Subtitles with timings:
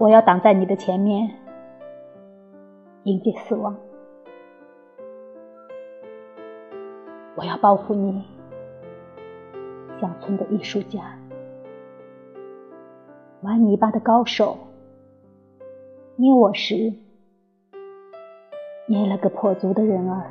[0.00, 1.30] 我要挡在你的前面，
[3.02, 3.76] 迎接死亡。
[7.36, 8.24] 我要报复你，
[10.00, 11.18] 乡村的艺术家，
[13.42, 14.56] 玩泥巴的高手，
[16.16, 16.94] 捏我时
[18.86, 20.30] 捏了个跛足的人儿。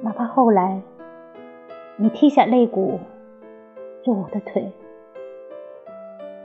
[0.00, 0.80] 哪怕后来
[1.96, 3.00] 你踢下肋骨
[4.04, 4.70] 做我的腿，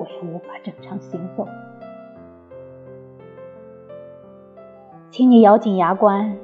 [0.04, 1.48] 我也无法正常行走。
[5.10, 6.36] 请你咬紧牙关。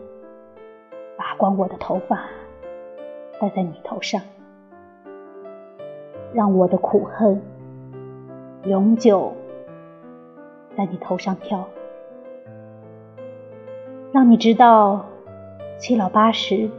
[1.17, 2.29] 拔光我的头发，
[3.41, 4.21] 戴在你头上，
[6.33, 7.41] 让我的苦恨
[8.63, 9.33] 永久
[10.77, 11.67] 在你头上飘，
[14.13, 15.05] 让你知道
[15.77, 16.69] 七老八十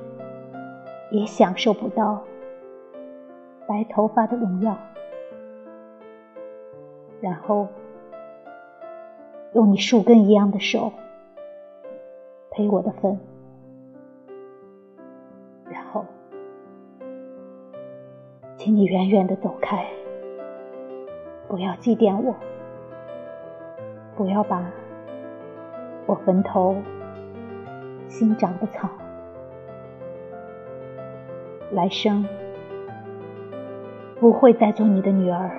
[1.11, 2.22] 也享受不到
[3.67, 4.75] 白头发的荣耀，
[7.20, 7.68] 然后
[9.54, 10.92] 用你树根一样的手
[12.50, 13.18] 陪我的坟。
[18.56, 19.86] 请你远远的走开，
[21.48, 22.36] 不要祭奠我，
[24.14, 24.70] 不要把
[26.04, 26.76] 我坟头
[28.06, 28.86] 新长的草，
[31.70, 32.28] 来生
[34.20, 35.50] 不会再做你的女儿，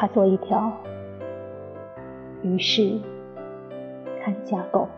[0.00, 0.72] 他做一条
[2.42, 2.98] 于是
[4.24, 4.88] 看家狗。